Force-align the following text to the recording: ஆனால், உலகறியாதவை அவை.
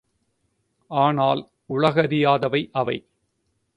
ஆனால், 0.91 1.41
உலகறியாதவை 1.69 2.69
அவை. 2.71 2.97